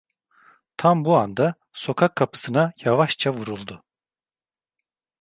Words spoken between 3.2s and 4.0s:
vuruldu.